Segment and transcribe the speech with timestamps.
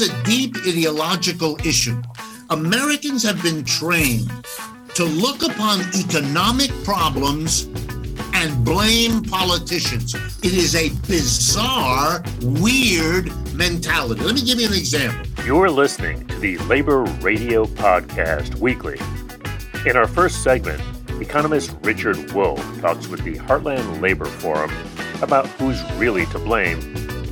[0.00, 2.00] is a deep ideological issue.
[2.50, 4.30] Americans have been trained
[4.94, 7.64] to look upon economic problems
[8.34, 10.14] and blame politicians.
[10.42, 14.22] It is a bizarre, weird mentality.
[14.22, 15.26] Let me give you an example.
[15.44, 18.98] You're listening to the Labor Radio Podcast Weekly.
[19.88, 20.82] In our first segment,
[21.20, 24.72] economist Richard Wolff talks with the Heartland Labor Forum
[25.20, 26.80] about who's really to blame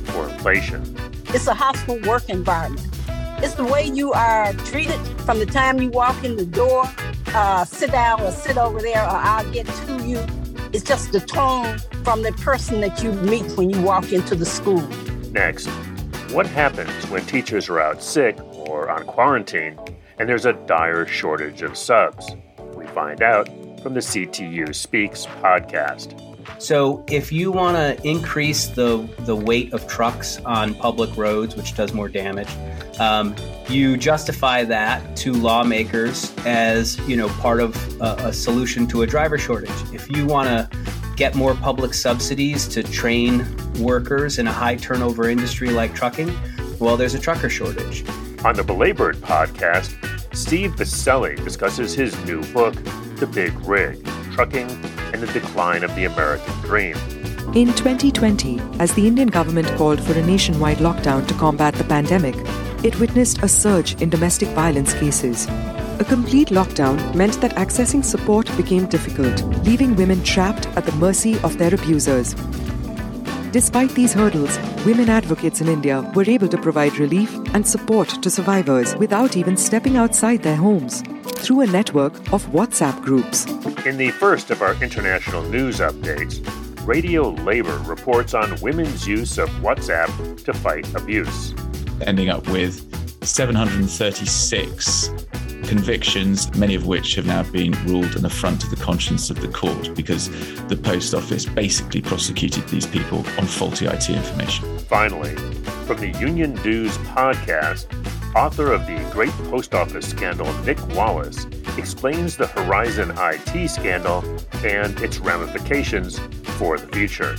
[0.05, 1.08] for inflation.
[1.31, 2.87] It's a hostile work environment.
[3.43, 6.89] It's the way you are treated from the time you walk in the door,
[7.27, 10.25] uh, sit down or sit over there, or I'll get to you.
[10.73, 14.45] It's just the tone from the person that you meet when you walk into the
[14.45, 14.81] school.
[15.31, 15.67] Next,
[16.31, 19.79] what happens when teachers are out sick or on quarantine
[20.17, 22.35] and there's a dire shortage of subs?
[22.73, 23.47] We find out
[23.83, 26.28] from the CTU Speaks podcast.
[26.59, 31.73] So, if you want to increase the the weight of trucks on public roads, which
[31.73, 32.49] does more damage,
[32.99, 33.33] um,
[33.69, 39.07] you justify that to lawmakers as you know part of a, a solution to a
[39.07, 39.71] driver shortage.
[39.93, 40.69] If you want to
[41.15, 43.45] get more public subsidies to train
[43.79, 46.29] workers in a high turnover industry like trucking,
[46.77, 48.05] well, there's a trucker shortage.
[48.43, 49.95] On the Belabored podcast,
[50.35, 52.75] Steve Viscelli discusses his new book,
[53.15, 54.67] The Big Rig Trucking
[55.13, 56.95] and the Decline of the American Dream.
[57.55, 62.35] In 2020, as the Indian government called for a nationwide lockdown to combat the pandemic,
[62.83, 65.47] it witnessed a surge in domestic violence cases.
[65.99, 71.39] A complete lockdown meant that accessing support became difficult, leaving women trapped at the mercy
[71.39, 72.35] of their abusers.
[73.51, 78.29] Despite these hurdles, women advocates in India were able to provide relief and support to
[78.29, 81.03] survivors without even stepping outside their homes
[81.39, 83.45] through a network of WhatsApp groups.
[83.85, 86.45] In the first of our international news updates,
[86.85, 91.53] Radio Labor reports on women's use of WhatsApp to fight abuse.
[92.01, 92.85] Ending up with
[93.25, 95.09] 736
[95.63, 99.47] convictions, many of which have now been ruled an affront to the conscience of the
[99.47, 100.29] court because
[100.67, 104.79] the post office basically prosecuted these people on faulty IT information.
[104.79, 105.35] Finally,
[105.85, 107.85] from the Union Dues podcast,
[108.35, 111.45] author of the Great Post Office Scandal, Nick Wallis,
[111.77, 114.23] explains the Horizon IT scandal
[114.63, 116.19] and its ramifications
[116.57, 117.35] for the future.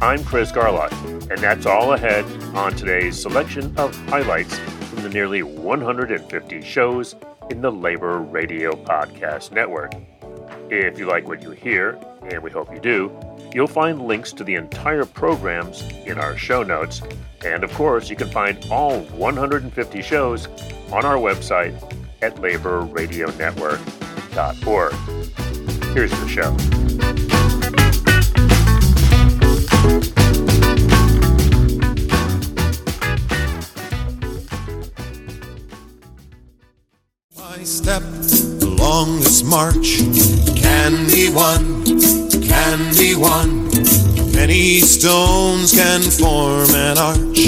[0.00, 0.92] I'm Chris Garlock,
[1.30, 2.24] and that's all ahead
[2.54, 7.14] on today's selection of highlights from the nearly 150 shows
[7.50, 9.92] in the Labor Radio Podcast Network.
[10.70, 13.08] If you like what you hear, and we hope you do,
[13.54, 17.00] you'll find links to the entire programs in our show notes.
[17.44, 20.48] And of course, you can find all 150 shows
[20.92, 21.72] on our website
[22.20, 24.92] at laborradionetwork.org.
[25.94, 26.54] Here's the show.
[37.64, 38.02] step
[38.62, 40.00] along this march
[40.54, 41.73] can be won,
[42.78, 43.70] can.
[44.32, 47.38] Many stones can form an arch,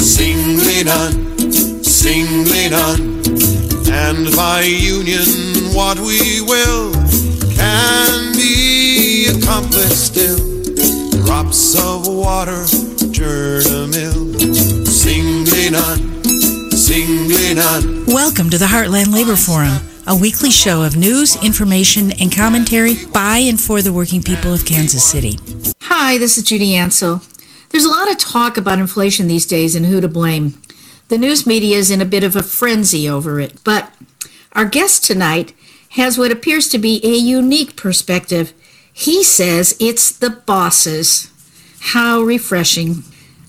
[0.00, 1.38] singly done,
[1.82, 3.22] singly done.
[3.90, 5.24] And by union,
[5.74, 6.92] what we will
[7.56, 10.38] can be accomplished still.
[11.24, 12.66] Drops of water
[13.12, 14.34] turn a mill,
[14.84, 16.22] singly done,
[16.72, 18.04] singly done.
[18.06, 23.38] Welcome to the Heartland Labor Forum, a weekly show of news, information, and commentary by
[23.38, 25.38] and for the working people of Kansas City.
[25.82, 27.22] Hi, this is Judy Ancel.
[27.70, 30.60] There's a lot of talk about inflation these days and who to blame.
[31.08, 33.92] The news media is in a bit of a frenzy over it, but
[34.52, 35.54] our guest tonight
[35.90, 38.52] has what appears to be a unique perspective.
[38.92, 41.30] He says it's the bosses.
[41.80, 43.04] How refreshing.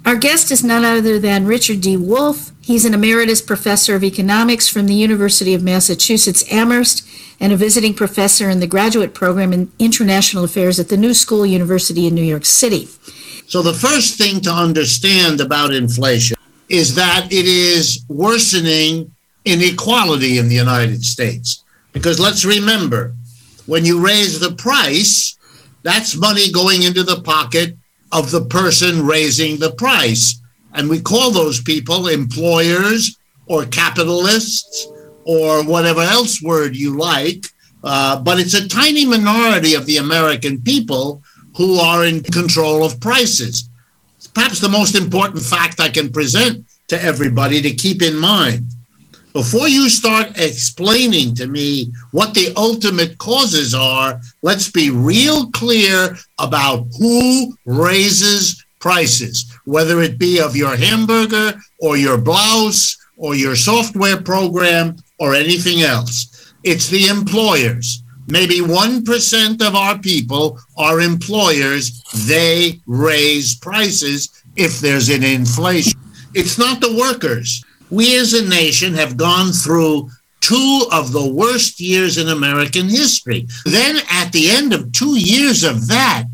[0.05, 1.97] Our guest is none other than Richard D.
[1.97, 2.51] Wolff.
[2.61, 7.07] He's an emeritus professor of economics from the University of Massachusetts Amherst
[7.39, 11.43] and a visiting professor in the graduate program in international affairs at the New School
[11.43, 12.87] University in New York City.
[13.47, 16.37] So, the first thing to understand about inflation
[16.69, 19.11] is that it is worsening
[19.43, 21.63] inequality in the United States.
[21.93, 23.15] Because let's remember,
[23.65, 25.35] when you raise the price,
[25.81, 27.75] that's money going into the pocket
[28.11, 30.39] of the person raising the price.
[30.73, 33.17] And we call those people employers
[33.47, 34.87] or capitalists
[35.23, 37.45] or whatever else word you like.
[37.83, 41.21] Uh, but it's a tiny minority of the American people
[41.55, 43.69] who are in control of prices.
[44.33, 48.65] Perhaps the most important fact I can present to everybody to keep in mind.
[49.35, 56.15] Before you start explaining to me what the ultimate causes are, let's be real clear
[56.39, 63.57] about who raises prices, whether it be of your hamburger or your blouse or your
[63.57, 66.53] software program or anything else.
[66.63, 68.03] It's the employers.
[68.29, 72.01] Maybe 1% of our people are employers.
[72.25, 75.99] They raise prices if there's an inflation.
[76.33, 77.65] It's not the workers.
[77.89, 80.09] We as a nation have gone through
[80.41, 83.47] two of the worst years in American history.
[83.65, 86.25] Then, at the end of two years of that,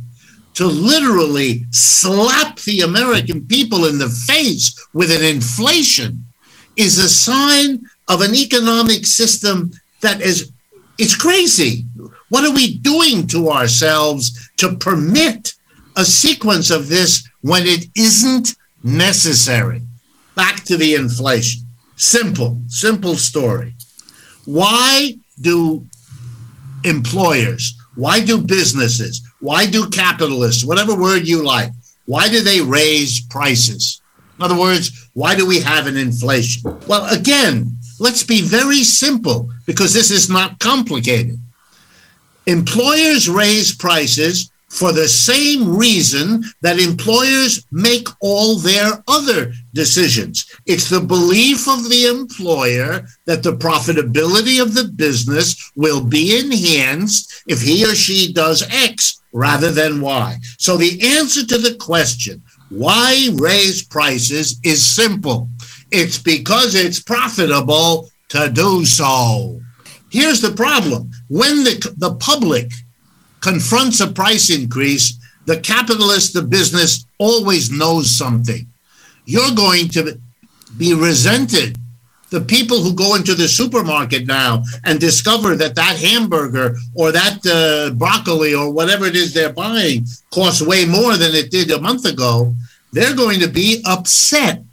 [0.55, 6.25] to literally slap the American people in the face with an inflation
[6.75, 9.71] is a sign of an economic system
[10.01, 10.51] that is
[10.97, 11.85] it's crazy.
[12.29, 15.53] What are we doing to ourselves to permit
[15.95, 19.81] a sequence of this when it isn't necessary?
[20.35, 21.63] Back to the inflation.
[21.95, 23.75] Simple, simple story.
[24.45, 25.85] Why do
[26.83, 31.71] employers, why do businesses, why do capitalists, whatever word you like,
[32.05, 34.01] why do they raise prices?
[34.37, 36.77] In other words, why do we have an inflation?
[36.87, 41.39] Well, again, let's be very simple because this is not complicated.
[42.47, 50.45] Employers raise prices for the same reason that employers make all their other decisions.
[50.65, 57.43] It's the belief of the employer that the profitability of the business will be enhanced
[57.47, 60.37] if he or she does X rather than Y.
[60.57, 65.49] So the answer to the question, why raise prices, is simple.
[65.91, 69.59] It's because it's profitable to do so.
[70.09, 72.71] Here's the problem when the, the public
[73.41, 78.67] confronts a price increase, the capitalist, the business always knows something.
[79.25, 80.19] You're going to
[80.77, 81.77] be resented.
[82.29, 87.45] The people who go into the supermarket now and discover that that hamburger or that
[87.45, 91.81] uh, broccoli or whatever it is they're buying costs way more than it did a
[91.81, 92.53] month ago,
[92.93, 94.63] they're going to be upset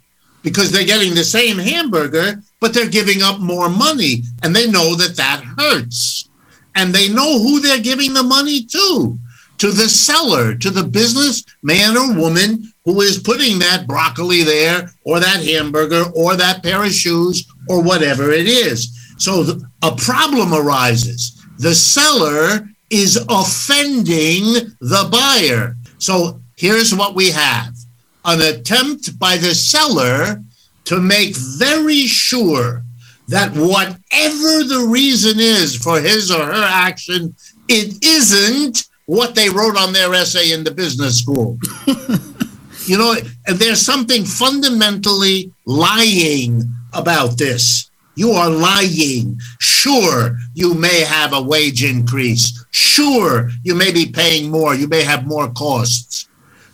[0.41, 4.95] because they're getting the same hamburger, but they're giving up more money and they know
[4.95, 6.28] that that hurts
[6.75, 9.17] and they know who they're giving the money to
[9.59, 14.89] to the seller, to the business man or woman who is putting that broccoli there,
[15.03, 19.13] or that hamburger, or that pair of shoes, or whatever it is.
[19.17, 21.45] So a problem arises.
[21.57, 25.75] The seller is offending the buyer.
[25.97, 27.75] So here's what we have
[28.25, 30.41] an attempt by the seller
[30.85, 32.83] to make very sure
[33.29, 37.35] that whatever the reason is for his or her action,
[37.67, 41.57] it isn't what they wrote on their essay in the business school.
[42.85, 43.15] you know,
[43.45, 47.91] there's something fundamentally lying about this.
[48.15, 49.39] You are lying.
[49.59, 52.65] Sure, you may have a wage increase.
[52.71, 54.73] Sure, you may be paying more.
[54.75, 56.27] You may have more costs.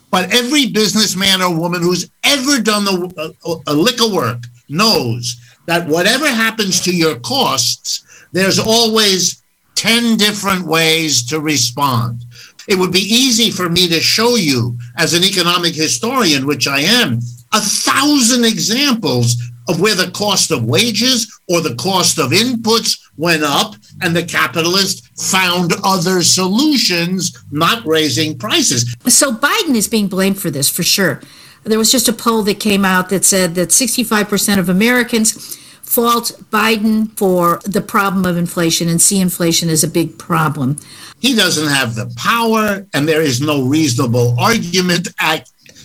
[0.10, 4.44] But every businessman or woman who's ever done a, uh, a, a lick of work
[4.70, 5.36] knows
[5.66, 9.44] that whatever happens to your costs, there's always
[9.76, 12.26] 10 different ways to respond.
[12.68, 16.80] It would be easy for me to show you, as an economic historian, which I
[16.80, 17.20] am,
[17.54, 19.36] a thousand examples
[19.68, 24.24] of where the cost of wages or the cost of inputs went up and the
[24.24, 28.94] capitalist found other solutions, not raising prices.
[29.08, 31.22] So Biden is being blamed for this for sure.
[31.64, 35.58] There was just a poll that came out that said that 65% of Americans
[35.96, 40.76] fault Biden for the problem of inflation and see inflation as a big problem.
[41.22, 45.08] He doesn't have the power, and there is no reasonable argument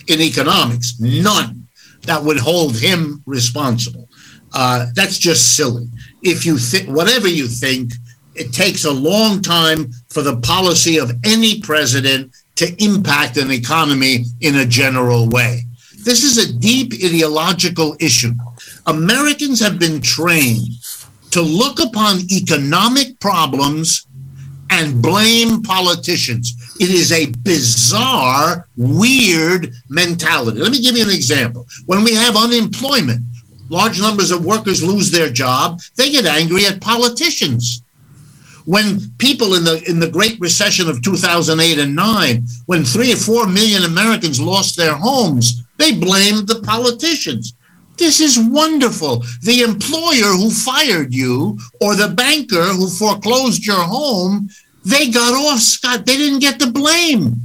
[0.08, 1.68] in economics, none,
[2.08, 4.08] that would hold him responsible.
[4.52, 5.86] Uh, that's just silly.
[6.22, 7.92] If you think, whatever you think,
[8.34, 14.24] it takes a long time for the policy of any president to impact an economy
[14.40, 15.62] in a general way.
[16.04, 18.32] This is a deep ideological issue.
[18.86, 20.68] Americans have been trained
[21.30, 24.06] to look upon economic problems
[24.70, 26.54] and blame politicians.
[26.80, 30.60] It is a bizarre, weird mentality.
[30.60, 31.66] Let me give you an example.
[31.86, 33.20] When we have unemployment,
[33.68, 37.82] large numbers of workers lose their job, they get angry at politicians.
[38.64, 43.16] When people in the in the Great Recession of 2008 and 9, when 3 or
[43.16, 47.54] 4 million Americans lost their homes, they blamed the politicians.
[48.00, 49.22] This is wonderful.
[49.42, 54.48] The employer who fired you or the banker who foreclosed your home,
[54.86, 56.06] they got off scot.
[56.06, 57.36] They didn't get the blame.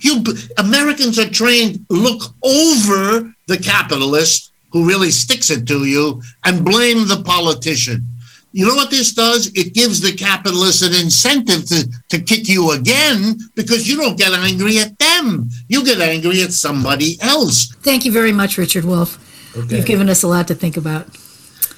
[0.00, 0.24] You
[0.58, 7.06] Americans are trained look over the capitalist who really sticks it to you and blame
[7.06, 8.02] the politician.
[8.50, 9.46] You know what this does?
[9.54, 14.32] It gives the capitalist an incentive to, to kick you again because you don't get
[14.32, 15.48] angry at them.
[15.68, 17.72] You get angry at somebody else.
[17.82, 19.20] Thank you very much, Richard Wolff.
[19.56, 19.76] Okay.
[19.76, 21.06] You've given us a lot to think about.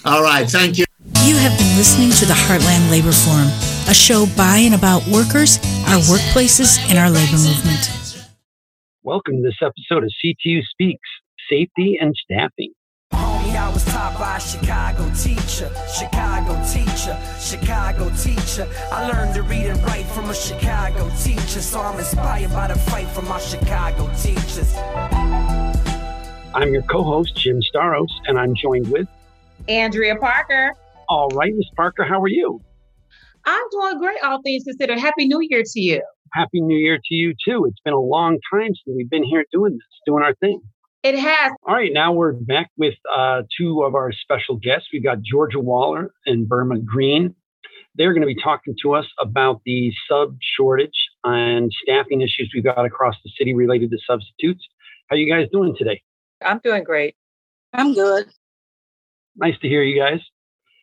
[0.04, 0.49] All right.
[0.49, 0.85] Thank you.
[1.25, 3.49] You have been listening to the Heartland Labor Forum,
[3.88, 8.28] a show by and about workers, our workplaces, and our labor movement.
[9.02, 11.09] Welcome to this episode of CTU Speaks
[11.50, 12.73] Safety and Staffing.
[13.12, 18.68] I was taught by Chicago teacher, Chicago teacher, Chicago teacher.
[18.92, 22.78] I learned to read and write from a Chicago teacher, so I'm inspired by the
[22.78, 24.75] fight from our Chicago teachers.
[26.56, 29.06] I'm your co host, Jim Staros, and I'm joined with
[29.68, 30.72] Andrea Parker.
[31.06, 32.62] All right, Miss Parker, how are you?
[33.44, 34.98] I'm doing great, all things considered.
[34.98, 36.02] Happy New Year to you.
[36.32, 37.66] Happy New Year to you, too.
[37.66, 40.62] It's been a long time since we've been here doing this, doing our thing.
[41.02, 41.52] It has.
[41.68, 44.88] All right, now we're back with uh, two of our special guests.
[44.90, 47.34] We've got Georgia Waller and Burma Green.
[47.96, 52.64] They're going to be talking to us about the sub shortage and staffing issues we've
[52.64, 54.66] got across the city related to substitutes.
[55.10, 56.00] How you guys doing today?
[56.45, 57.14] I'm doing great.
[57.73, 58.26] I'm good.
[59.37, 60.21] Nice to hear you guys.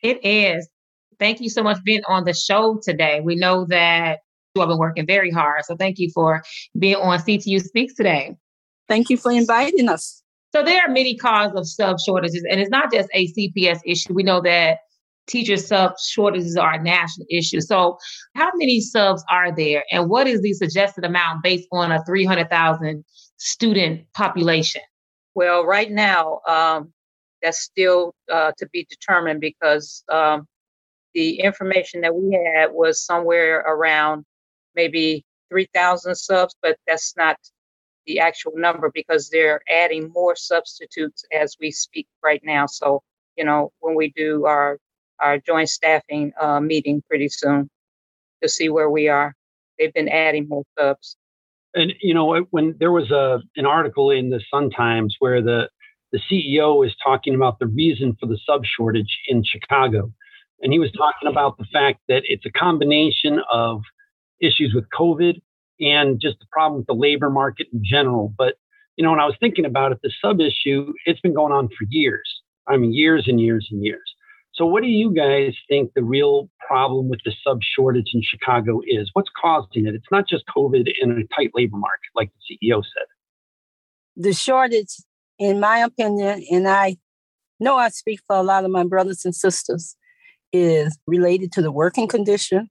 [0.02, 0.68] It is.
[1.18, 3.20] Thank you so much for being on the show today.
[3.20, 4.20] We know that
[4.54, 5.64] you have been working very hard.
[5.64, 6.42] So thank you for
[6.78, 8.36] being on CTU Speaks today.
[8.88, 10.22] Thank you for inviting us.
[10.54, 14.14] So there are many causes of sub shortages, and it's not just a CPS issue.
[14.14, 14.78] We know that
[15.26, 17.60] teacher sub shortages are a national issue.
[17.60, 17.98] So
[18.36, 23.04] how many subs are there, and what is the suggested amount based on a 300,000
[23.38, 24.82] student population?
[25.34, 26.92] Well, right now, um,
[27.42, 30.46] that's still uh, to be determined because um,
[31.12, 34.24] the information that we had was somewhere around
[34.74, 37.36] maybe 3,000 subs, but that's not
[38.06, 42.66] the actual number because they're adding more substitutes as we speak right now.
[42.66, 43.02] So,
[43.36, 44.78] you know, when we do our
[45.20, 47.70] our joint staffing uh, meeting pretty soon
[48.42, 49.32] to see where we are,
[49.78, 51.16] they've been adding more subs.
[51.74, 55.68] And you know, when there was a an article in the Sun Times where the
[56.12, 60.12] the CEO is talking about the reason for the sub shortage in Chicago,
[60.60, 63.82] and he was talking about the fact that it's a combination of
[64.40, 65.40] issues with COVID
[65.80, 68.32] and just the problem with the labor market in general.
[68.36, 68.54] But
[68.96, 71.68] you know, when I was thinking about it, the sub issue it's been going on
[71.68, 72.28] for years.
[72.66, 74.14] I mean, years and years and years.
[74.54, 78.80] So, what do you guys think the real problem with the sub shortage in Chicago
[78.86, 79.10] is?
[79.12, 79.94] What's causing it?
[79.94, 83.06] It's not just COVID and a tight labor market, like the CEO said.
[84.16, 84.94] The shortage,
[85.38, 86.96] in my opinion, and I
[87.60, 89.96] know I speak for a lot of my brothers and sisters,
[90.52, 92.70] is related to the working condition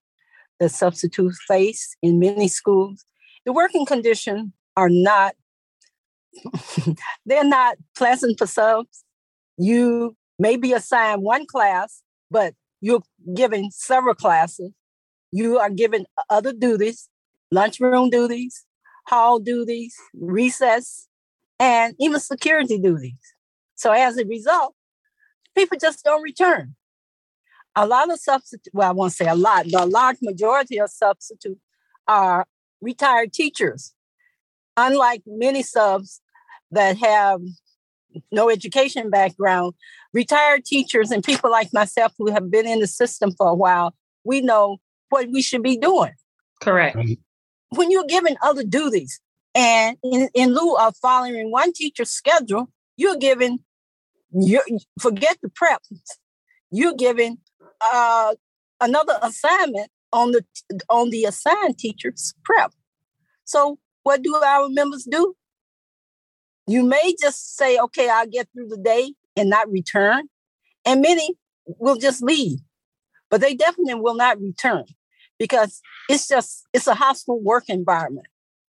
[0.60, 3.06] that substitutes face in many schools.
[3.46, 5.36] The working condition are not
[7.26, 9.04] they're not pleasant for subs.
[9.58, 13.02] You may be assigned one class, but you're
[13.34, 14.72] given several classes.
[15.32, 17.08] You are given other duties,
[17.50, 18.66] lunchroom duties,
[19.08, 21.08] hall duties, recess,
[21.58, 23.16] and even security duties.
[23.76, 24.76] So as a result,
[25.56, 26.76] people just don't return.
[27.74, 30.90] A lot of substitute, well, I won't say a lot, but a large majority of
[30.90, 31.62] substitutes
[32.06, 32.46] are
[32.82, 33.94] retired teachers.
[34.76, 36.20] Unlike many subs
[36.72, 37.40] that have
[38.32, 39.74] no education background,
[40.14, 43.94] retired teachers and people like myself who have been in the system for a while,
[44.24, 44.78] we know
[45.10, 46.14] what we should be doing.
[46.62, 46.98] Correct.
[47.70, 49.20] When you're given other duties
[49.56, 53.60] and in, in lieu of following one teacher's schedule, you're given,
[54.32, 54.62] you
[55.00, 55.82] forget the prep,
[56.72, 57.38] you're given
[57.82, 58.36] uh,
[58.80, 60.46] another assignment on the
[60.90, 62.72] on the assigned teacher's prep.
[63.46, 65.36] So what do our members do?
[66.68, 70.30] You may just say, okay, I'll get through the day and not return.
[70.86, 72.60] And many will just leave,
[73.30, 74.86] but they definitely will not return
[75.40, 78.28] because it's just, it's a hostile work environment.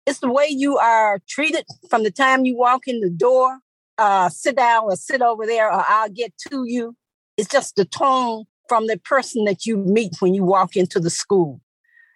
[0.06, 3.60] It's the way you are treated from the time you walk in the door,
[3.98, 6.96] uh, sit down or sit over there, or I'll get to you.
[7.36, 11.10] It's just the tone from the person that you meet when you walk into the
[11.10, 11.62] school.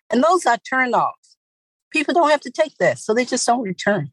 [0.10, 1.38] And those are turn offs.
[1.92, 4.12] People don't have to take that, so they just don't return.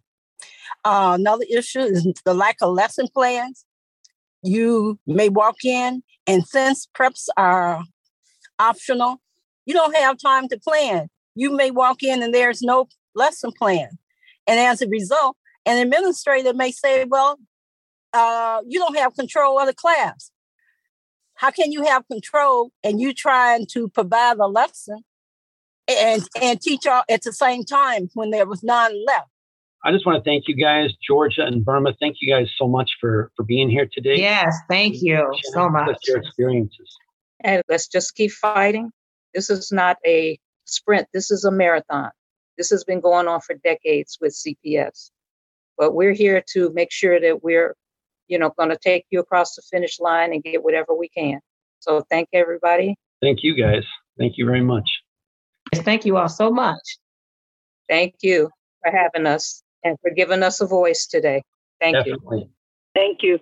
[0.85, 3.65] Uh, another issue is the lack of lesson plans.
[4.43, 7.83] You may walk in, and since preps are
[8.59, 9.21] optional,
[9.67, 11.09] you don't have time to plan.
[11.35, 13.91] You may walk in and there's no lesson plan.
[14.47, 17.39] And as a result, an administrator may say, Well,
[18.13, 20.31] uh, you don't have control of the class.
[21.35, 25.05] How can you have control and you trying to provide a lesson
[25.87, 29.29] and, and teach all at the same time when there was none left?
[29.85, 31.95] I just want to thank you guys, Georgia and Burma.
[32.01, 34.17] Thank you guys so much for for being here today.
[34.17, 35.97] Yes, thank you so much.
[36.07, 36.97] Your experiences.
[37.41, 38.91] And let's just keep fighting.
[39.35, 41.07] This is not a sprint.
[41.13, 42.11] This is a marathon.
[42.57, 45.11] This has been going on for decades with CPS.
[45.77, 47.77] But we're here to make sure that we're
[48.29, 51.41] you know, going to take you across the finish line and get whatever we can.
[51.81, 52.95] So thank everybody.
[53.21, 53.85] Thank you guys.
[54.19, 54.89] Thank you very much.
[55.75, 56.99] Thank you all so much.
[57.89, 58.51] Thank you
[58.83, 61.43] for having us and for giving us a voice today.
[61.81, 62.39] Thank Definitely.
[62.39, 62.51] you.
[62.95, 63.39] Thank you.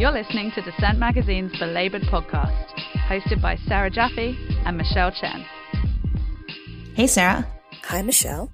[0.00, 2.79] You're listening to Dissent Magazine's Belabored podcast,
[3.10, 5.44] hosted by Sarah Jaffe and Michelle Chen.
[6.94, 7.44] Hey, Sarah.
[7.86, 8.52] Hi, Michelle.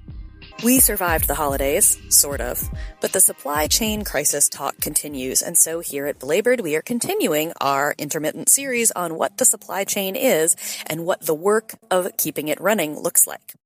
[0.65, 2.71] We survived the holidays, sort of,
[3.03, 7.53] but the supply chain crisis talk continues, and so here at Belabored, we are continuing
[7.61, 12.49] our intermittent series on what the supply chain is and what the work of keeping
[12.49, 13.57] it running looks like.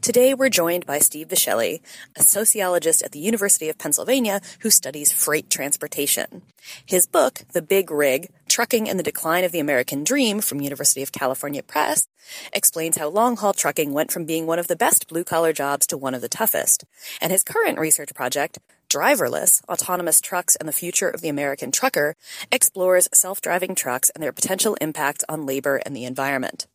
[0.00, 1.80] Today, we're joined by Steve Viscelli,
[2.16, 6.42] a sociologist at the University of Pennsylvania who studies freight transportation.
[6.84, 11.02] His book, The Big Rig, Trucking and the Decline of the American Dream from University
[11.02, 12.06] of California Press,
[12.52, 16.12] explains how long-haul trucking went from being one of the best blue-collar jobs to one
[16.12, 16.84] of the toughest.
[17.22, 18.58] And his current research project,
[18.90, 22.16] Driverless, Autonomous Trucks and the Future of the American Trucker,
[22.52, 26.66] explores self-driving trucks and their potential impact on labor and the environment.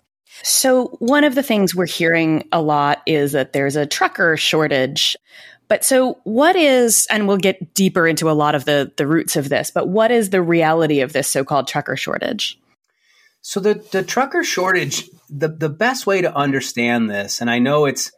[0.42, 5.16] So, one of the things we're hearing a lot is that there's a trucker shortage.
[5.68, 9.36] But so, what is, and we'll get deeper into a lot of the, the roots
[9.36, 12.60] of this, but what is the reality of this so called trucker shortage?
[13.48, 17.86] So the the trucker shortage, the the best way to understand this, and I know
[17.86, 18.12] it's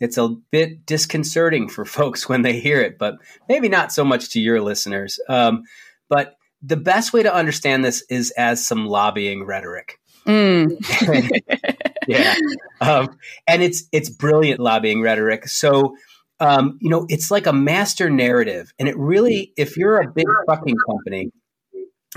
[0.00, 3.14] it's a bit disconcerting for folks when they hear it, but
[3.48, 5.20] maybe not so much to your listeners.
[5.28, 5.62] Um,
[6.08, 10.00] but the best way to understand this is as some lobbying rhetoric.
[12.08, 12.34] yeah,
[12.80, 15.46] um, and it's it's brilliant lobbying rhetoric.
[15.46, 15.96] So.
[16.40, 20.26] Um, you know, it's like a master narrative, and it really, if you're a big
[20.46, 21.30] trucking company,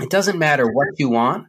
[0.00, 1.46] it doesn't matter what you want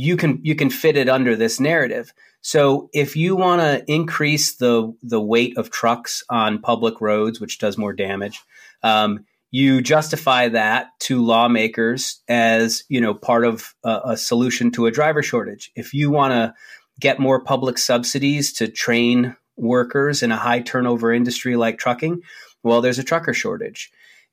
[0.00, 2.12] you can you can fit it under this narrative.
[2.40, 7.58] So if you want to increase the the weight of trucks on public roads, which
[7.58, 8.40] does more damage,
[8.82, 14.86] um, you justify that to lawmakers as you know part of a, a solution to
[14.86, 15.70] a driver shortage.
[15.74, 16.54] If you want to
[16.98, 22.22] get more public subsidies to train workers in a high turnover industry like trucking,
[22.62, 23.90] well, there's a trucker shortage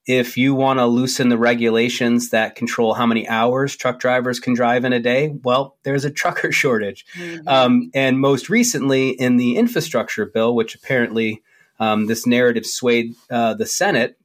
[0.08, 4.54] if you want to loosen the regulations that control how many hours truck drivers can
[4.54, 7.06] drive in a day, well, there's a trucker shortage.
[7.16, 7.48] Mm-hmm.
[7.48, 11.44] Um, and most recently, in the infrastructure bill, which apparently
[11.80, 14.18] um, this narrative swayed uh, the Senate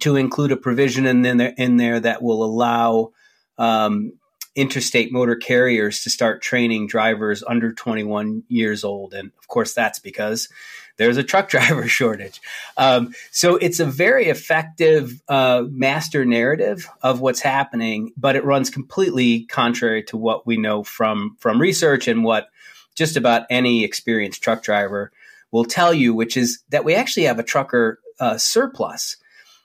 [0.00, 3.12] to include a provision in there, in there that will allow
[3.56, 4.12] um,
[4.54, 9.14] interstate motor carriers to start training drivers under 21 years old.
[9.14, 10.48] And of course, that's because
[10.96, 12.40] there's a truck driver shortage.
[12.76, 18.70] Um, so it's a very effective uh, master narrative of what's happening, but it runs
[18.70, 22.48] completely contrary to what we know from from research and what
[22.94, 25.12] just about any experienced truck driver
[25.50, 29.16] will tell you, which is that we actually have a trucker uh, surplus.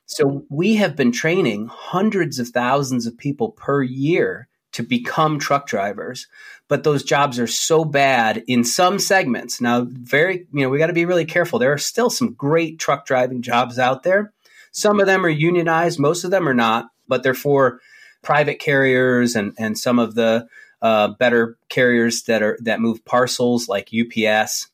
[0.06, 5.68] So we have been training hundreds of thousands of people per year to become truck
[5.68, 6.28] drivers
[6.68, 9.62] but those jobs are so bad in some segments.
[9.62, 11.60] Now, very, you know, we got to be really careful.
[11.60, 14.34] There are still some great truck driving jobs out there.
[14.72, 17.80] Some of them are unionized, most of them are not, but they're for
[18.22, 20.48] private carriers and, and some of the
[20.82, 24.68] uh, better carriers that are that move parcels like UPS.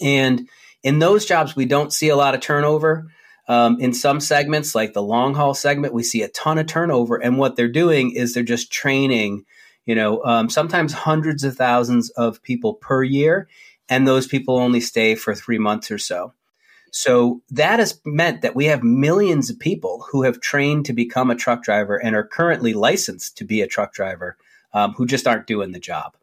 [0.00, 0.48] And
[0.82, 3.08] in those jobs, we don't see a lot of turnover.
[3.52, 7.16] Um, in some segments, like the long haul segment, we see a ton of turnover.
[7.16, 9.44] And what they're doing is they're just training
[9.84, 13.48] you know, um, sometimes hundreds of thousands of people per year,
[13.88, 16.32] and those people only stay for three months or so.
[16.92, 21.30] So that has meant that we have millions of people who have trained to become
[21.30, 24.36] a truck driver and are currently licensed to be a truck driver
[24.74, 26.16] um, who just aren't doing the job.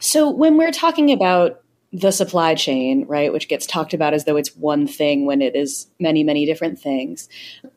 [0.00, 1.62] So when we're talking about
[1.94, 5.54] the supply chain, right, which gets talked about as though it's one thing when it
[5.54, 7.28] is many, many different things.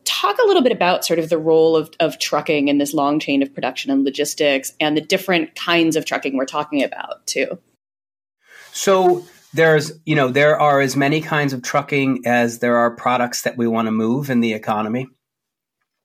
[0.04, 3.20] Talk a little bit about sort of the role of, of trucking in this long
[3.20, 7.60] chain of production and logistics and the different kinds of trucking we're talking about, too.
[8.72, 13.42] So, there's, you know, there are as many kinds of trucking as there are products
[13.42, 15.06] that we want to move in the economy.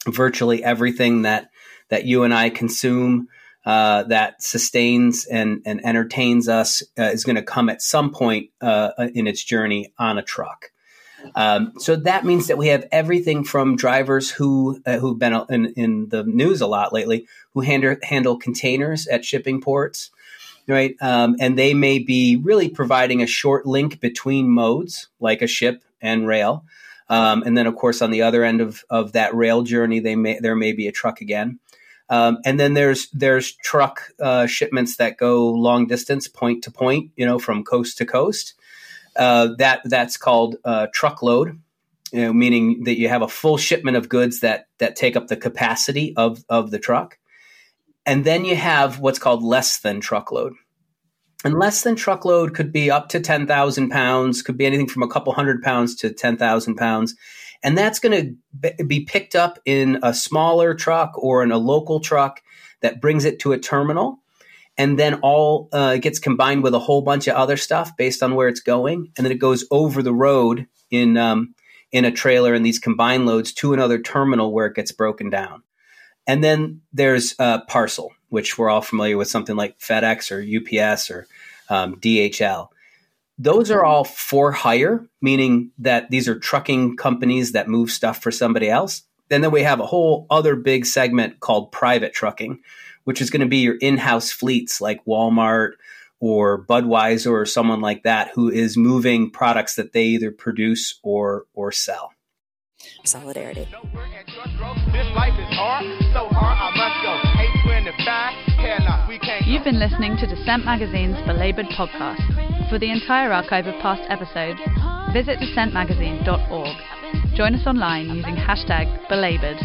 [0.07, 1.49] Virtually everything that
[1.89, 3.27] that you and I consume
[3.65, 8.49] uh, that sustains and, and entertains us uh, is going to come at some point
[8.61, 10.71] uh, in its journey on a truck.
[11.35, 15.65] Um, so that means that we have everything from drivers who uh, who've been in,
[15.77, 20.11] in, the news a lot lately, who handle, handle containers at shipping ports,
[20.67, 20.95] right?
[21.01, 25.81] Um, and they may be really providing a short link between modes, like a ship
[26.01, 26.65] and rail.
[27.09, 30.15] Um, and then, of course, on the other end of, of that rail journey, they
[30.15, 31.59] may there may be a truck again.
[32.09, 37.11] Um, and then there's there's truck uh, shipments that go long distance, point to point,
[37.15, 38.53] you know, from coast to coast.
[39.15, 41.59] Uh, that that's called uh, truckload,
[42.11, 45.27] you know, meaning that you have a full shipment of goods that that take up
[45.27, 47.17] the capacity of of the truck.
[48.05, 50.53] And then you have what's called less than truckload.
[51.45, 55.07] And less than truckload could be up to 10,000 pounds, could be anything from a
[55.07, 57.15] couple hundred pounds to 10,000 pounds.
[57.63, 62.01] And that's going to be picked up in a smaller truck or in a local
[62.01, 62.41] truck
[62.81, 64.19] that brings it to a terminal.
[64.77, 68.35] And then all uh, gets combined with a whole bunch of other stuff based on
[68.35, 69.11] where it's going.
[69.15, 71.55] And then it goes over the road in, um,
[71.91, 75.63] in a trailer in these combined loads to another terminal where it gets broken down.
[76.27, 81.11] And then there's uh, parcel, which we're all familiar with something like FedEx or UPS
[81.11, 81.27] or
[81.69, 82.69] um, DHL.
[83.37, 88.31] Those are all for hire, meaning that these are trucking companies that move stuff for
[88.31, 89.03] somebody else.
[89.31, 92.59] And then we have a whole other big segment called private trucking,
[93.03, 95.71] which is going to be your in house fleets like Walmart
[96.19, 101.45] or Budweiser or someone like that who is moving products that they either produce or,
[101.53, 102.13] or sell.
[103.03, 103.67] Solidarity.
[109.45, 112.69] You've been listening to Dissent Magazine's Belabored podcast.
[112.69, 114.59] For the entire archive of past episodes,
[115.13, 117.35] visit dissentmagazine.org.
[117.35, 119.57] Join us online using hashtag belabored.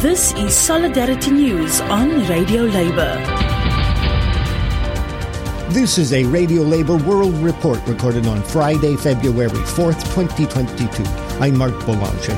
[0.00, 3.37] This is Solidarity News on Radio Labour.
[5.72, 11.02] This is a Radio Labour World Report recorded on Friday, February 4th, 2022.
[11.42, 12.34] I'm Mark Belanger.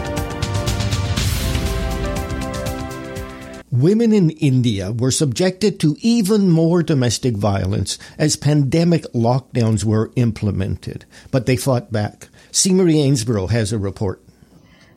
[3.70, 11.04] Women in India were subjected to even more domestic violence as pandemic lockdowns were implemented,
[11.30, 12.30] but they fought back.
[12.66, 14.20] Marie Ainsborough has a report.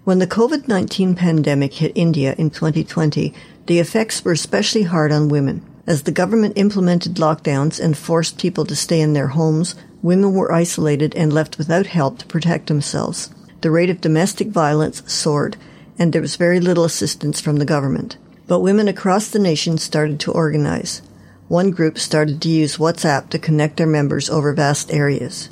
[0.05, 3.31] When the COVID 19 pandemic hit India in 2020,
[3.67, 5.63] the effects were especially hard on women.
[5.85, 10.51] As the government implemented lockdowns and forced people to stay in their homes, women were
[10.51, 13.29] isolated and left without help to protect themselves.
[13.61, 15.57] The rate of domestic violence soared,
[15.99, 18.17] and there was very little assistance from the government.
[18.47, 21.01] But women across the nation started to organize.
[21.47, 25.49] One group started to use WhatsApp to connect their members over vast areas.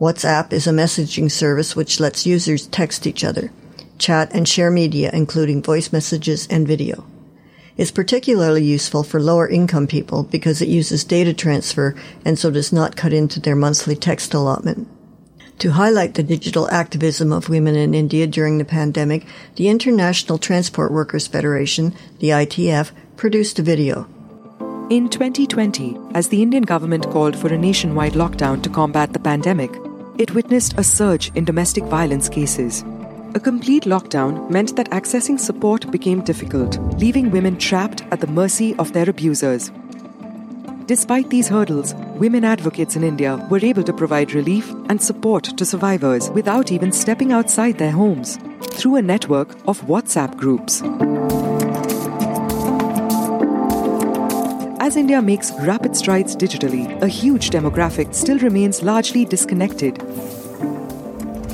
[0.00, 3.50] WhatsApp is a messaging service which lets users text each other
[3.98, 7.04] chat, and share media, including voice messages and video.
[7.78, 12.72] It's particularly useful for lower income people because it uses data transfer and so does
[12.72, 14.88] not cut into their monthly text allotment.
[15.60, 20.90] To highlight the digital activism of women in India during the pandemic, the International Transport
[20.90, 24.08] Workers Federation, the ITF, produced a video.
[24.90, 29.70] In 2020, as the Indian government called for a nationwide lockdown to combat the pandemic,
[30.16, 32.84] it witnessed a surge in domestic violence cases.
[33.34, 38.74] A complete lockdown meant that accessing support became difficult, leaving women trapped at the mercy
[38.76, 39.70] of their abusers.
[40.86, 45.66] Despite these hurdles, women advocates in India were able to provide relief and support to
[45.66, 50.82] survivors without even stepping outside their homes through a network of WhatsApp groups.
[54.80, 60.02] As India makes rapid strides digitally, a huge demographic still remains largely disconnected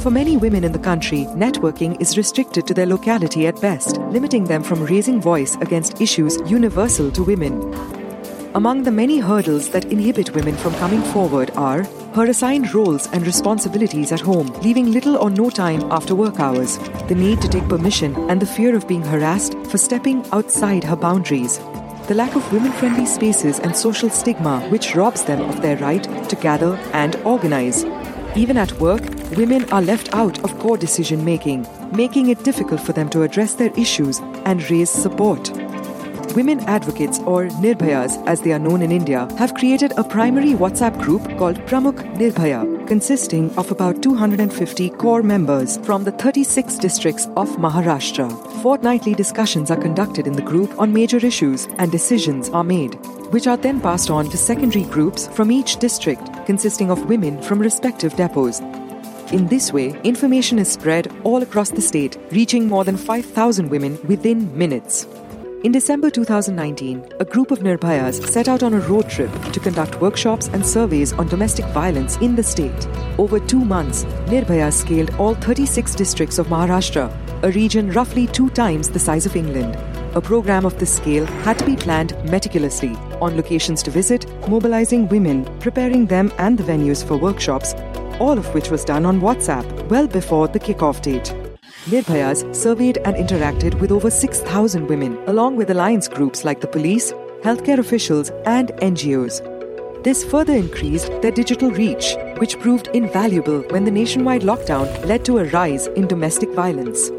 [0.04, 4.44] for many women in the country, networking is restricted to their locality at best, limiting
[4.44, 7.72] them from raising voice against issues universal to women.
[8.54, 13.24] Among the many hurdles that inhibit women from coming forward are her assigned roles and
[13.24, 16.76] responsibilities at home, leaving little or no time after work hours,
[17.08, 20.96] the need to take permission, and the fear of being harassed for stepping outside her
[20.96, 21.56] boundaries.
[22.08, 26.04] The lack of women friendly spaces and social stigma, which robs them of their right
[26.28, 27.86] to gather and organize.
[28.36, 29.02] Even at work,
[29.36, 33.54] women are left out of core decision making, making it difficult for them to address
[33.54, 35.52] their issues and raise support.
[36.34, 41.00] Women advocates, or Nirbhayas as they are known in India, have created a primary WhatsApp
[41.00, 47.48] group called Pramukh Nirbhaya, consisting of about 250 core members from the 36 districts of
[47.50, 48.28] Maharashtra.
[48.62, 52.94] Fortnightly discussions are conducted in the group on major issues and decisions are made,
[53.30, 57.60] which are then passed on to secondary groups from each district, consisting of women from
[57.60, 58.60] respective depots.
[59.32, 63.98] In this way, information is spread all across the state, reaching more than 5,000 women
[64.08, 65.06] within minutes.
[65.64, 69.98] In December 2019, a group of Nirbhayas set out on a road trip to conduct
[69.98, 72.86] workshops and surveys on domestic violence in the state.
[73.16, 77.10] Over two months, Nirbhayas scaled all 36 districts of Maharashtra,
[77.42, 79.74] a region roughly two times the size of England.
[80.14, 85.08] A program of this scale had to be planned meticulously on locations to visit, mobilizing
[85.08, 87.72] women, preparing them and the venues for workshops,
[88.20, 91.34] all of which was done on WhatsApp well before the kickoff date.
[91.86, 97.12] Nirbhayas surveyed and interacted with over 6,000 women, along with alliance groups like the police,
[97.42, 99.42] healthcare officials, and NGOs.
[100.02, 105.38] This further increased their digital reach, which proved invaluable when the nationwide lockdown led to
[105.38, 107.10] a rise in domestic violence.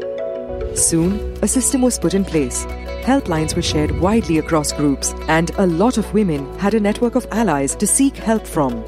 [0.74, 2.64] Soon, a system was put in place.
[3.02, 7.28] Helplines were shared widely across groups, and a lot of women had a network of
[7.30, 8.84] allies to seek help from.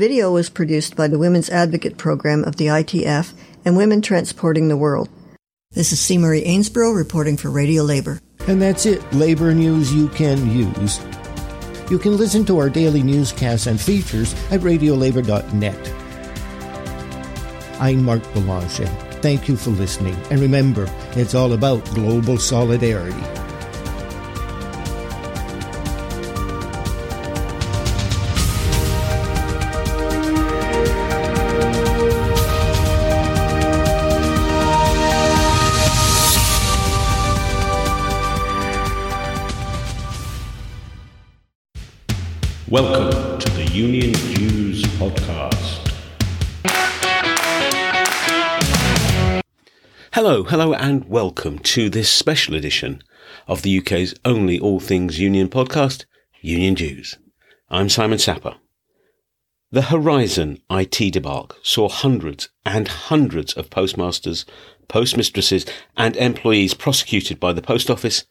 [0.00, 3.34] The video was produced by the Women's Advocate Program of the ITF
[3.66, 5.10] and Women Transporting the World.
[5.72, 6.16] This is C.
[6.16, 8.18] Marie Ainsborough reporting for Radio Labor.
[8.46, 10.98] And that's it, labor news you can use.
[11.90, 15.92] You can listen to our daily newscasts and features at radiolabor.net.
[17.78, 18.86] I'm Mark Belanger.
[19.20, 20.16] Thank you for listening.
[20.30, 23.39] And remember, it's all about global solidarity.
[50.48, 53.02] Hello, and welcome to this special edition
[53.46, 56.06] of the UK's only all things union podcast,
[56.40, 57.18] Union Dues.
[57.68, 58.56] I'm Simon Sapper.
[59.70, 64.46] The Horizon IT debacle saw hundreds and hundreds of postmasters,
[64.88, 68.24] postmistresses, and employees prosecuted by the Post Office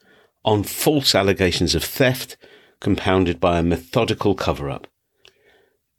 [0.44, 2.36] on false allegations of theft
[2.80, 4.86] compounded by a methodical cover up.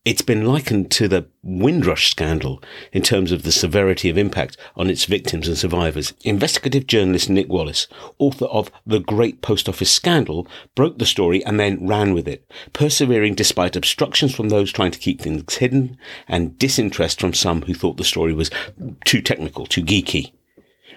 [0.04, 2.60] It's been likened to the Windrush scandal
[2.92, 6.16] in terms of the severity of impact on its victims and survivors.
[6.24, 7.86] Investigative journalist Nick Wallis,
[8.18, 12.52] author of The Great Post Office Scandal, broke the story and then ran with it,
[12.74, 17.76] persevering despite obstructions from those trying to keep things hidden and disinterest from some who
[17.76, 18.50] thought the story was
[19.06, 20.32] too technical, too geeky.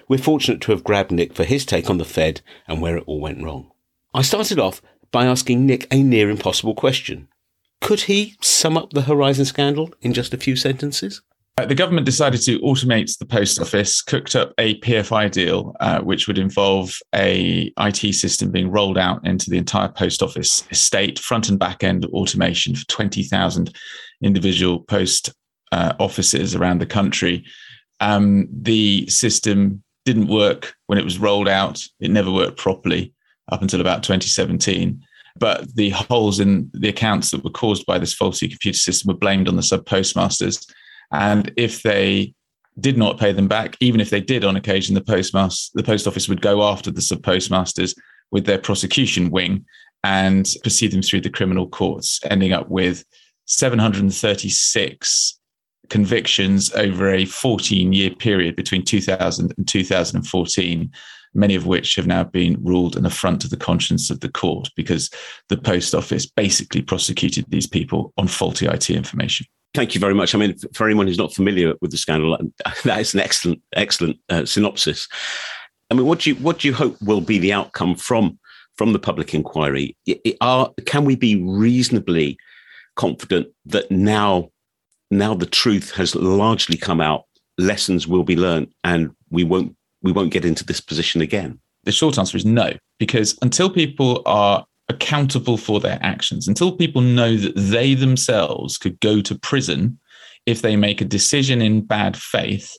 [0.07, 3.03] We're fortunate to have grabbed Nick for his take on the Fed and where it
[3.05, 3.69] all went wrong.
[4.15, 7.27] I started off by asking Nick a near impossible question.
[7.85, 11.21] Could he sum up the Horizon scandal in just a few sentences?
[11.55, 15.99] Uh, the government decided to automate the post office, cooked up a PFI deal, uh,
[15.99, 21.19] which would involve a IT system being rolled out into the entire post office estate,
[21.19, 23.75] front and back end automation for 20,000
[24.23, 25.31] individual post
[25.71, 27.45] uh, offices around the country.
[27.99, 31.83] Um, the system didn't work when it was rolled out.
[31.99, 33.13] It never worked properly
[33.51, 35.04] up until about 2017.
[35.37, 39.19] But the holes in the accounts that were caused by this faulty computer system were
[39.19, 40.65] blamed on the sub postmasters.
[41.11, 42.33] And if they
[42.79, 46.07] did not pay them back, even if they did on occasion, the postmaster, the post
[46.07, 47.95] office would go after the sub postmasters
[48.31, 49.65] with their prosecution wing
[50.03, 53.03] and proceed them through the criminal courts, ending up with
[53.45, 55.39] 736
[55.89, 60.91] convictions over a 14 year period between 2000 and 2014
[61.35, 64.69] many of which have now been ruled an affront to the conscience of the court
[64.75, 65.09] because
[65.49, 69.45] the post office basically prosecuted these people on faulty IT information.
[69.73, 70.33] Thank you very much.
[70.33, 72.37] I mean, for anyone who's not familiar with the scandal,
[72.85, 75.07] that is an excellent, excellent uh, synopsis.
[75.91, 78.39] I mean, what do you what do you hope will be the outcome from
[78.77, 79.95] from the public inquiry?
[80.41, 82.37] Are can we be reasonably
[82.95, 84.49] confident that now
[85.11, 87.25] now the truth has largely come out,
[87.57, 91.59] lessons will be learned, and we won't we won't get into this position again?
[91.83, 97.01] The short answer is no, because until people are accountable for their actions, until people
[97.01, 99.99] know that they themselves could go to prison
[100.45, 102.77] if they make a decision in bad faith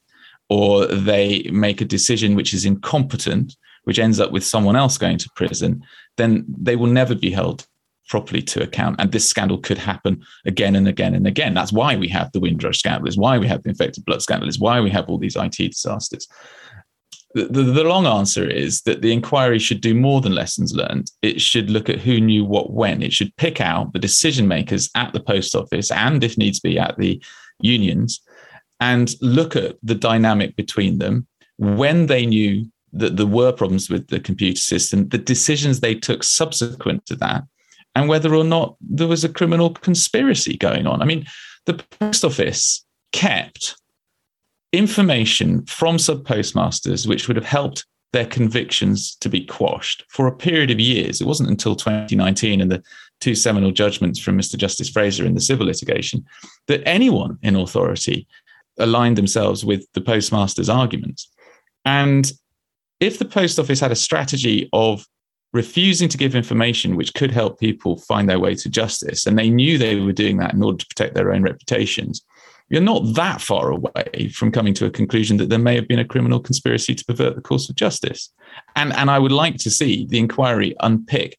[0.49, 5.19] or they make a decision which is incompetent, which ends up with someone else going
[5.19, 5.83] to prison,
[6.17, 7.67] then they will never be held
[8.09, 8.95] properly to account.
[9.01, 11.55] And this scandal could happen again and again and again.
[11.55, 14.49] That's why we have the Windrush scandal, is why we have the infected blood scandal,
[14.49, 16.29] is why we have all these IT disasters
[17.45, 21.11] the, the, long answer is that the inquiry should do more than lessons learned.
[21.23, 23.03] It should look at who knew what when.
[23.03, 26.79] It should pick out the decision makers at the post office and, if needs be,
[26.79, 27.23] at the
[27.61, 28.21] unions
[28.81, 31.27] and look at the dynamic between them
[31.59, 36.23] when they knew that there were problems with the computer system, the decisions they took
[36.23, 37.43] subsequent to that,
[37.95, 41.03] and whether or not there was a criminal conspiracy going on.
[41.03, 41.27] I mean,
[41.65, 43.77] the post office kept
[44.77, 50.37] information from sub postmasters, which would have helped their convictions to be quashed for a
[50.37, 51.21] period of years.
[51.21, 52.83] It wasn't until 2019 and the
[53.21, 54.57] two seminal judgments from Mr.
[54.57, 56.25] Justice Fraser in the civil litigation
[56.69, 58.27] that anyone in authority
[58.79, 61.31] aligned themselves with the postmaster's arguments.
[61.85, 62.31] And
[63.01, 65.05] if the post office had a strategy of
[65.53, 69.51] refusing to give information which could help people find their way to justice, and they
[69.51, 72.23] knew they were doing that in order to protect their own reputations,
[72.69, 76.01] you're not that far away from coming to a conclusion that there may have been
[76.01, 78.33] a criminal conspiracy to pervert the course of justice.
[78.75, 81.39] And, and I would like to see the inquiry unpick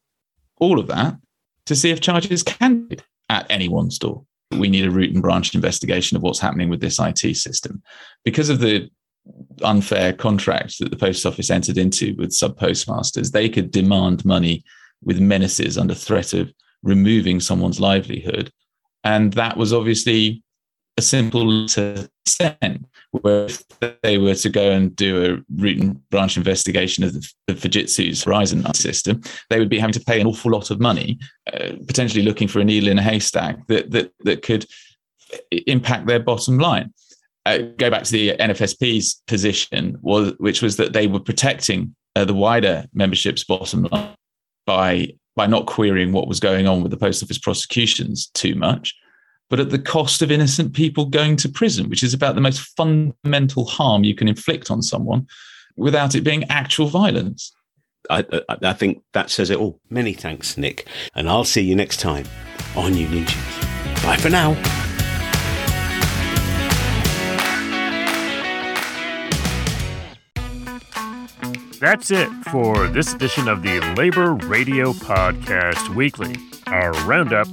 [0.59, 1.15] all of that
[1.65, 4.23] to see if charges can be at anyone's door.
[4.51, 7.83] We need a root and branch investigation of what's happening with this IT system.
[8.23, 8.89] Because of the
[9.63, 14.63] unfair contract that the post office entered into with sub postmasters, they could demand money
[15.03, 18.49] with menaces under threat of removing someone's livelihood.
[19.03, 20.43] And that was obviously
[20.97, 23.63] a simple to send, where if
[24.01, 28.23] they were to go and do a root and branch investigation of the, the Fujitsu's
[28.23, 31.19] Horizon system, they would be having to pay an awful lot of money,
[31.53, 34.65] uh, potentially looking for a needle in a haystack that that that could
[35.67, 36.93] impact their bottom line.
[37.45, 42.25] Uh, go back to the NFSP's position, was, which was that they were protecting uh,
[42.25, 44.15] the wider membership's bottom line
[44.65, 48.95] by by not querying what was going on with the post office prosecutions too much
[49.49, 52.59] but at the cost of innocent people going to prison, which is about the most
[52.75, 55.27] fundamental harm you can inflict on someone
[55.77, 57.53] without it being actual violence.
[58.09, 59.79] I, I, I think that says it all.
[59.89, 60.87] Many thanks, Nick.
[61.15, 62.25] And I'll see you next time
[62.75, 63.59] on Union Juice.
[64.03, 64.55] Bye for now.
[71.79, 77.47] That's it for this edition of the Labor Radio Podcast Weekly, our roundup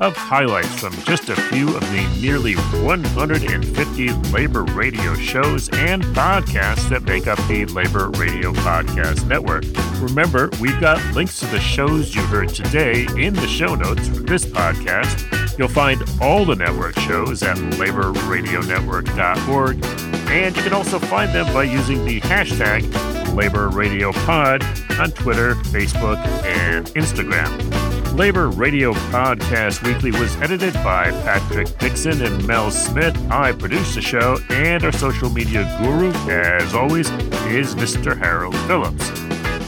[0.00, 6.88] of highlights from just a few of the nearly 150 labor radio shows and podcasts
[6.88, 9.64] that make up the Labor Radio Podcast Network.
[10.00, 14.20] Remember, we've got links to the shows you heard today in the show notes for
[14.20, 15.58] this podcast.
[15.58, 19.84] You'll find all the network shows at laborradionetwork.org,
[20.30, 24.62] and you can also find them by using the hashtag Labor Radio Pod
[24.98, 27.87] on Twitter, Facebook, and Instagram.
[28.18, 33.16] Labor Radio Podcast Weekly was edited by Patrick Dixon and Mel Smith.
[33.30, 37.08] I produce the show, and our social media guru, as always,
[37.46, 38.18] is Mr.
[38.18, 39.08] Harold Phillips.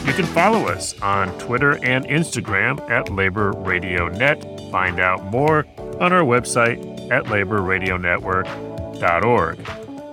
[0.05, 4.43] You can follow us on Twitter and Instagram at Labor Radio Net.
[4.69, 5.65] Find out more
[6.01, 9.65] on our website at laborradionetwork.org.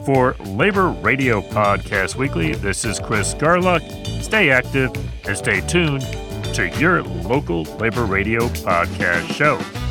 [0.05, 3.83] For Labor Radio Podcast Weekly, this is Chris Garlock.
[4.22, 4.92] Stay active
[5.27, 6.05] and stay tuned
[6.54, 9.88] to your local labor radio podcast show.